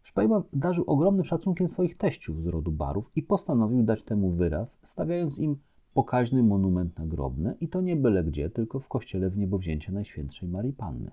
Szpejman 0.01 0.43
darzył 0.53 0.83
ogromnym 0.87 1.25
szacunkiem 1.25 1.67
swoich 1.67 1.97
teściów 1.97 2.41
z 2.41 2.47
rodu 2.47 2.71
barów 2.71 3.11
i 3.15 3.21
postanowił 3.21 3.83
dać 3.83 4.03
temu 4.03 4.29
wyraz, 4.29 4.79
stawiając 4.83 5.39
im 5.39 5.55
pokaźny 5.93 6.43
monument 6.43 6.99
nagrobny 6.99 7.55
i 7.61 7.67
to 7.67 7.81
nie 7.81 7.95
byle 7.95 8.23
gdzie, 8.23 8.49
tylko 8.49 8.79
w 8.79 8.87
kościele 8.87 9.29
w 9.29 9.37
niebowzięcie 9.37 9.91
Najświętszej 9.91 10.49
Marii 10.49 10.73
Panny. 10.73 11.11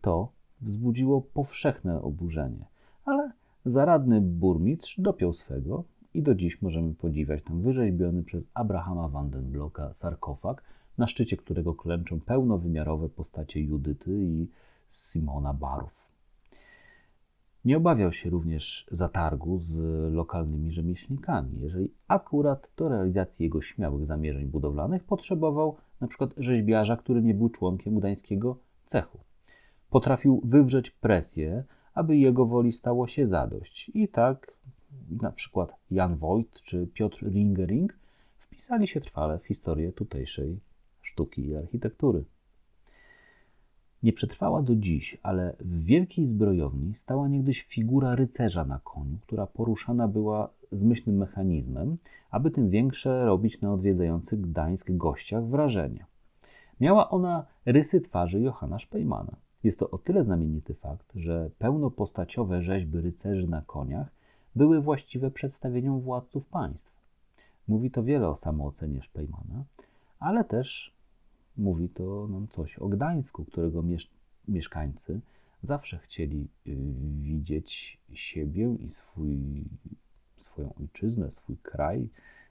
To 0.00 0.32
wzbudziło 0.60 1.20
powszechne 1.20 2.02
oburzenie, 2.02 2.64
ale 3.04 3.32
zaradny 3.64 4.20
burmistrz 4.20 5.00
dopiął 5.00 5.32
swego 5.32 5.84
i 6.14 6.22
do 6.22 6.34
dziś 6.34 6.62
możemy 6.62 6.94
podziwiać 6.94 7.44
tam 7.44 7.62
wyrzeźbiony 7.62 8.22
przez 8.22 8.46
Abrahama 8.54 9.08
Vandenblocka 9.08 9.92
sarkofag, 9.92 10.64
na 10.98 11.06
szczycie 11.06 11.36
którego 11.36 11.74
klęczą 11.74 12.20
pełnowymiarowe 12.20 13.08
postacie 13.08 13.60
Judyty 13.60 14.10
i 14.24 14.48
Simona 14.88 15.54
Barów. 15.54 16.10
Nie 17.64 17.76
obawiał 17.76 18.12
się 18.12 18.30
również 18.30 18.86
zatargu 18.90 19.58
z 19.58 19.76
lokalnymi 20.14 20.70
rzemieślnikami, 20.70 21.60
jeżeli 21.60 21.94
akurat 22.08 22.70
do 22.76 22.88
realizacji 22.88 23.44
jego 23.44 23.62
śmiałych 23.62 24.06
zamierzeń 24.06 24.46
budowlanych 24.46 25.04
potrzebował 25.04 25.76
np. 26.00 26.28
rzeźbiarza, 26.36 26.96
który 26.96 27.22
nie 27.22 27.34
był 27.34 27.48
członkiem 27.48 27.98
gdańskiego 27.98 28.56
cechu. 28.86 29.18
Potrafił 29.90 30.40
wywrzeć 30.44 30.90
presję, 30.90 31.64
aby 31.94 32.16
jego 32.16 32.46
woli 32.46 32.72
stało 32.72 33.06
się 33.06 33.26
zadość. 33.26 33.90
I 33.94 34.08
tak 34.08 34.52
na 35.20 35.32
przykład 35.32 35.76
Jan 35.90 36.16
Wojt 36.16 36.62
czy 36.62 36.86
Piotr 36.86 37.26
Ringering 37.26 37.98
wpisali 38.36 38.86
się 38.86 39.00
trwale 39.00 39.38
w 39.38 39.46
historię 39.46 39.92
tutejszej 39.92 40.60
sztuki 41.02 41.46
i 41.46 41.56
architektury. 41.56 42.24
Nie 44.02 44.12
przetrwała 44.12 44.62
do 44.62 44.76
dziś, 44.76 45.18
ale 45.22 45.56
w 45.60 45.84
wielkiej 45.84 46.26
zbrojowni 46.26 46.94
stała 46.94 47.28
niegdyś 47.28 47.62
figura 47.62 48.14
rycerza 48.14 48.64
na 48.64 48.80
koniu, 48.84 49.18
która 49.20 49.46
poruszana 49.46 50.08
była 50.08 50.50
zmyślnym 50.72 51.16
mechanizmem, 51.16 51.96
aby 52.30 52.50
tym 52.50 52.68
większe 52.68 53.24
robić 53.24 53.60
na 53.60 53.72
odwiedzających 53.72 54.40
Gdańsk 54.40 54.90
gościach 54.90 55.46
wrażenie. 55.46 56.06
Miała 56.80 57.10
ona 57.10 57.46
rysy 57.66 58.00
twarzy 58.00 58.40
Johanna 58.40 58.78
Szpejmana. 58.78 59.36
Jest 59.64 59.78
to 59.78 59.90
o 59.90 59.98
tyle 59.98 60.24
znamienity 60.24 60.74
fakt, 60.74 61.12
że 61.14 61.50
pełnopostaciowe 61.58 62.62
rzeźby 62.62 63.00
rycerzy 63.00 63.48
na 63.48 63.62
koniach 63.62 64.19
były 64.56 64.80
właściwe 64.80 65.30
przedstawieniom 65.30 66.00
władców 66.00 66.46
państw. 66.46 66.92
Mówi 67.68 67.90
to 67.90 68.02
wiele 68.02 68.28
o 68.28 68.34
samoocenie 68.34 69.02
Szpejmana, 69.02 69.64
ale 70.18 70.44
też 70.44 70.92
mówi 71.56 71.88
to 71.88 72.28
nam 72.28 72.48
coś 72.48 72.78
o 72.78 72.88
Gdańsku, 72.88 73.44
którego 73.44 73.82
miesz 73.82 74.10
mieszkańcy 74.48 75.20
zawsze 75.62 75.98
chcieli 75.98 76.48
y, 76.66 76.76
widzieć 77.20 78.00
siebie 78.12 78.74
i 78.80 78.90
swój, 78.90 79.64
swoją 80.38 80.74
ojczyznę, 80.74 81.30
swój 81.30 81.56
kraj, 81.56 82.08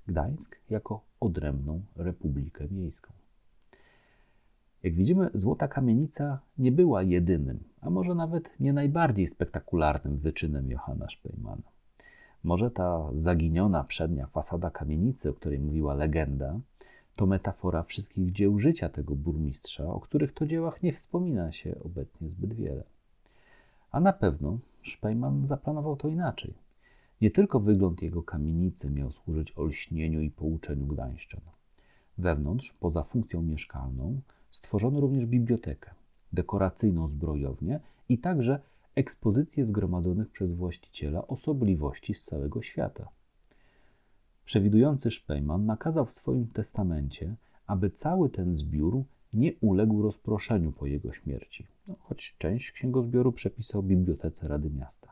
Gdańsk, 0.07 0.55
jako 0.69 1.01
odrębną 1.19 1.81
republikę 1.95 2.67
miejską. 2.71 3.13
Jak 4.83 4.93
widzimy, 4.93 5.29
Złota 5.33 5.67
Kamienica 5.67 6.39
nie 6.57 6.71
była 6.71 7.03
jedynym, 7.03 7.63
a 7.81 7.89
może 7.89 8.15
nawet 8.15 8.49
nie 8.59 8.73
najbardziej 8.73 9.27
spektakularnym 9.27 10.17
wyczynem 10.17 10.71
Johanna 10.71 11.09
Szpejmana. 11.09 11.78
Może 12.43 12.71
ta 12.71 13.10
zaginiona 13.13 13.84
przednia 13.84 14.25
fasada 14.25 14.69
kamienicy, 14.69 15.30
o 15.30 15.34
której 15.34 15.60
mówiła 15.60 15.93
legenda, 15.93 16.60
to 17.15 17.25
metafora 17.25 17.84
wszystkich 17.84 18.32
dzieł 18.32 18.60
życia 18.60 18.89
tego 18.89 19.15
burmistrza, 19.15 19.86
o 19.86 19.99
których 19.99 20.34
to 20.34 20.45
dziełach 20.45 20.84
nie 20.84 20.93
wspomina 20.93 21.52
się 21.52 21.75
obecnie 21.86 22.30
zbyt 22.30 22.54
wiele. 22.54 22.84
A 23.91 23.99
na 23.99 24.13
pewno 24.13 24.58
Szpejman 24.82 25.47
zaplanował 25.47 25.95
to 25.95 26.08
inaczej. 26.08 26.54
Nie 27.21 27.32
tylko 27.32 27.60
wygląd 27.60 28.02
jego 28.02 28.23
kamienicy 28.23 28.89
miał 28.89 29.12
służyć 29.12 29.58
olśnieniu 29.58 30.21
i 30.21 30.32
pouczeniu 30.32 30.86
gdańszczan. 30.86 31.41
Wewnątrz, 32.17 32.73
poza 32.80 33.04
funkcją 33.04 33.41
mieszkalną, 33.41 34.21
stworzono 34.52 34.99
również 34.99 35.25
bibliotekę, 35.25 35.91
dekoracyjną 36.34 37.08
zbrojownię 37.08 37.80
i 38.10 38.17
także 38.17 38.60
ekspozycję 38.99 39.65
zgromadzonych 39.65 40.29
przez 40.29 40.51
właściciela 40.51 41.27
osobliwości 41.27 42.13
z 42.13 42.23
całego 42.23 42.62
świata. 42.62 43.09
Przewidujący 44.45 45.12
Szpejman 45.12 45.65
nakazał 45.65 46.05
w 46.05 46.13
swoim 46.13 46.47
testamencie, 46.47 47.35
aby 47.67 47.89
cały 47.89 48.29
ten 48.29 48.55
zbiór 48.55 49.03
nie 49.33 49.53
uległ 49.62 50.01
rozproszeniu 50.01 50.71
po 50.71 50.85
jego 50.85 51.13
śmierci, 51.13 51.67
no, 51.88 51.95
choć 51.99 52.35
część 52.38 52.71
księgozbioru 52.71 53.31
przepisał 53.31 53.83
Bibliotece 53.83 54.47
Rady 54.47 54.69
Miasta. 54.69 55.12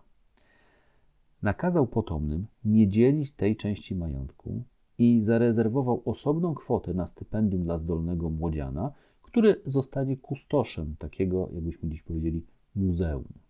Nakazał 1.41 1.87
potomnym 1.87 2.47
nie 2.65 2.87
dzielić 2.87 3.31
tej 3.31 3.55
części 3.55 3.95
majątku 3.95 4.63
i 4.97 5.21
zarezerwował 5.21 6.01
osobną 6.05 6.55
kwotę 6.55 6.93
na 6.93 7.07
stypendium 7.07 7.63
dla 7.63 7.77
zdolnego 7.77 8.29
młodziana, 8.29 8.91
który 9.21 9.61
zostanie 9.65 10.17
kustoszem 10.17 10.95
takiego, 10.99 11.49
jakbyśmy 11.53 11.89
dziś 11.89 12.03
powiedzieli, 12.03 12.45
muzeum. 12.75 13.46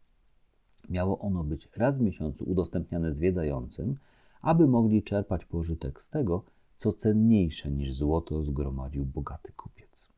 Miało 0.90 1.20
ono 1.20 1.44
być 1.44 1.70
raz 1.76 1.98
w 1.98 2.02
miesiącu 2.02 2.46
udostępniane 2.46 3.14
zwiedzającym, 3.14 3.96
aby 4.42 4.68
mogli 4.68 5.04
czerpać 5.04 5.46
pożytek 5.46 6.02
z 6.02 6.10
tego, 6.10 6.44
co 6.78 6.94
cenniejsze 6.94 7.72
niż 7.72 7.94
złoto 7.94 8.44
zgromadził 8.44 9.06
bogaty 9.06 9.52
kupiec. 9.52 10.10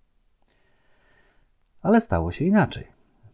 Ale 1.81 2.01
stało 2.01 2.31
się 2.31 2.45
inaczej. 2.45 2.87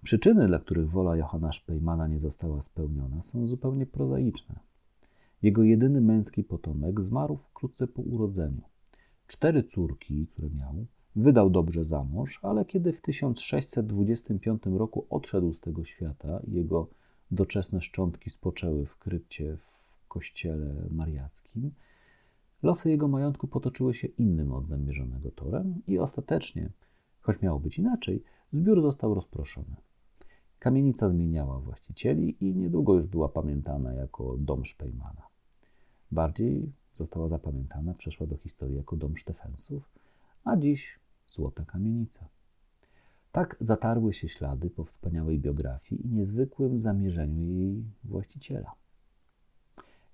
Przyczyny, 0.03 0.47
dla 0.47 0.59
których 0.59 0.89
wola 0.89 1.15
Johanna 1.15 1.51
Szpejmana 1.51 2.07
nie 2.07 2.19
została 2.19 2.61
spełniona, 2.61 3.21
są 3.21 3.45
zupełnie 3.45 3.85
prozaiczne. 3.85 4.59
Jego 5.41 5.63
jedyny 5.63 6.01
męski 6.01 6.43
potomek 6.43 7.01
zmarł 7.01 7.37
wkrótce 7.37 7.87
po 7.87 8.01
urodzeniu. 8.01 8.61
Cztery 9.27 9.63
córki, 9.63 10.27
które 10.27 10.49
miał, 10.49 10.85
wydał 11.15 11.49
dobrze 11.49 11.85
za 11.85 12.03
mąż, 12.03 12.39
ale 12.41 12.65
kiedy 12.65 12.91
w 12.91 13.01
1625 13.01 14.63
roku 14.65 15.05
odszedł 15.09 15.53
z 15.53 15.59
tego 15.59 15.83
świata, 15.83 16.39
jego 16.47 16.87
doczesne 17.31 17.81
szczątki 17.81 18.29
spoczęły 18.29 18.85
w 18.85 18.97
krypcie 18.97 19.57
w 19.57 20.07
kościele 20.07 20.87
mariackim, 20.91 21.71
losy 22.63 22.89
jego 22.89 23.07
majątku 23.07 23.47
potoczyły 23.47 23.93
się 23.93 24.07
innym 24.07 24.51
od 24.51 24.67
zamierzonego 24.67 25.31
torem 25.31 25.81
i 25.87 25.99
ostatecznie, 25.99 26.69
choć 27.21 27.41
miało 27.41 27.59
być 27.59 27.79
inaczej, 27.79 28.23
zbiór 28.51 28.81
został 28.81 29.13
rozproszony. 29.13 29.75
Kamienica 30.59 31.09
zmieniała 31.09 31.59
właścicieli 31.59 32.37
i 32.39 32.55
niedługo 32.55 32.93
już 32.93 33.05
była 33.05 33.29
pamiętana 33.29 33.93
jako 33.93 34.37
dom 34.37 34.65
Szpejmana. 34.65 35.27
Bardziej 36.11 36.71
została 36.93 37.27
zapamiętana, 37.27 37.93
przeszła 37.93 38.27
do 38.27 38.37
historii 38.37 38.77
jako 38.77 38.95
dom 38.95 39.17
Sztefensów, 39.17 39.89
a 40.43 40.57
dziś 40.57 40.99
złota 41.27 41.65
kamienica. 41.65 42.27
Tak 43.35 43.55
zatarły 43.59 44.13
się 44.13 44.27
ślady 44.27 44.69
po 44.69 44.83
wspaniałej 44.83 45.39
biografii 45.39 46.07
i 46.07 46.09
niezwykłym 46.09 46.79
zamierzeniu 46.79 47.53
jej 47.53 47.83
właściciela. 48.03 48.71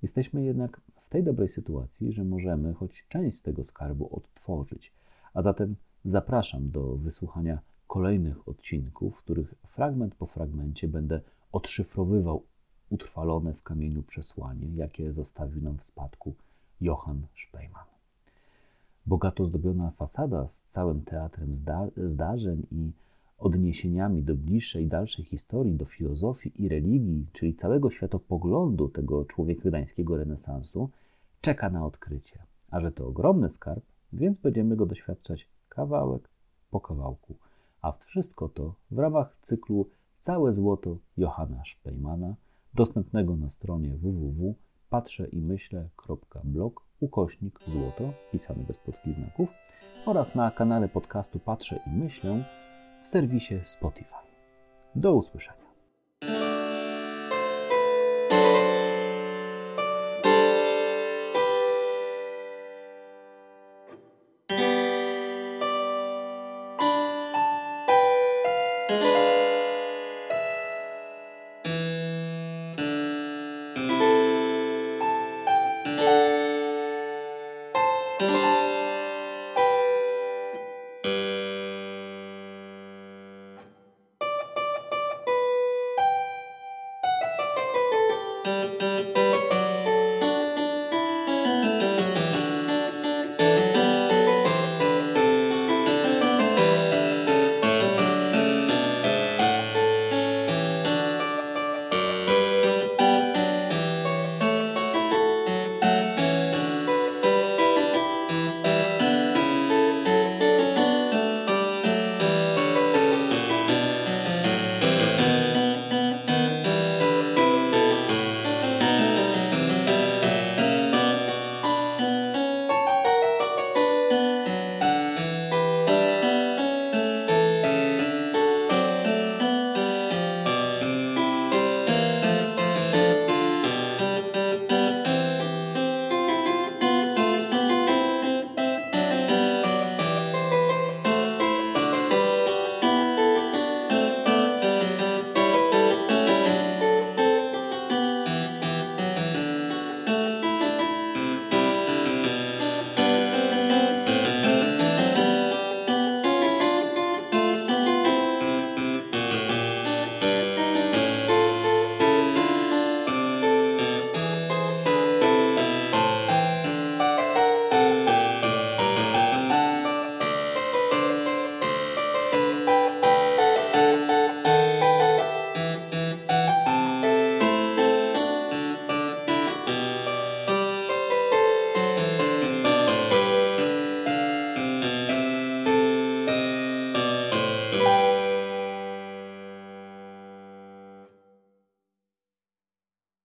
Jesteśmy 0.02 0.44
jednak 0.44 0.82
w 1.02 1.10
tej 1.10 1.24
dobrej 1.24 1.50
sytuacji, 1.50 2.12
że 2.12 2.24
możemy 2.24 2.74
choć 2.74 3.06
część 3.10 3.38
z 3.38 3.42
tego 3.42 3.64
skarbu 3.64 4.16
odtworzyć, 4.16 4.94
a 5.34 5.42
zatem 5.42 5.76
zapraszam 6.06 6.70
do 6.70 6.96
wysłuchania 6.96 7.60
kolejnych 7.88 8.48
odcinków, 8.48 9.18
w 9.18 9.24
których 9.24 9.56
fragment 9.68 10.16
po 10.16 10.26
fragmencie 10.26 10.88
będę 10.88 11.22
odszyfrowywał 11.52 12.44
utrwalone 12.90 13.54
w 13.54 13.64
kamieniu 13.64 14.04
przesłanie, 14.04 14.68
jakie 14.76 15.14
zostawił 15.14 15.62
nam 15.64 15.78
w 15.78 15.84
spadku 15.84 16.36
Johann 16.82 17.28
Speyman. 17.48 17.86
Bogato 19.06 19.46
zdobiona 19.46 19.92
fasada 19.92 20.48
z 20.48 20.64
całym 20.64 21.02
teatrem 21.02 21.56
zda 21.56 21.88
zdarzeń 21.98 22.68
i 22.72 22.92
odniesieniami 23.42 24.24
do 24.24 24.36
bliższej 24.36 24.88
dalszej 24.88 25.26
historii, 25.26 25.76
do 25.76 25.86
filozofii 25.86 26.64
i 26.64 26.70
religii, 26.70 27.28
czyli 27.34 27.56
całego 27.56 27.90
światopoglądu 27.90 28.90
tego 28.90 29.26
człowieka 29.26 29.70
gdańskiego 29.70 30.18
renesansu, 30.18 30.90
czeka 31.42 31.70
na 31.70 31.86
odkrycie. 31.86 32.44
A 32.72 32.80
że 32.80 32.92
to 32.92 33.08
ogromny 33.08 33.50
skarb, 33.50 33.84
więc 34.14 34.40
będziemy 34.40 34.76
go 34.76 34.86
doświadczać 34.86 35.50
kawałek 35.70 36.30
po 36.72 36.80
kawałku. 36.80 37.36
A 37.82 37.92
wszystko 37.92 38.50
to 38.50 38.76
w 38.92 39.00
ramach 39.00 39.38
cyklu 39.42 39.90
Całe 40.20 40.54
Złoto 40.54 40.98
Johanna 41.18 41.66
Szpejmana, 41.66 42.36
dostępnego 42.74 43.36
na 43.36 43.50
stronie 43.50 43.96
www.patrzeimyśle.blog 43.96 46.86
ukośnik 47.00 47.60
złoto, 47.60 48.14
pisany 48.32 48.64
bez 48.64 48.78
polskich 48.78 49.16
znaków, 49.16 49.50
oraz 50.06 50.36
na 50.36 50.52
kanale 50.52 50.90
podcastu 50.90 51.40
Patrzę 51.40 51.80
i 51.88 51.90
Myślę 52.00 52.44
w 53.02 53.08
serwisie 53.08 53.56
Spotify. 53.64 54.16
Do 54.96 55.14
usłyszenia. 55.14 55.71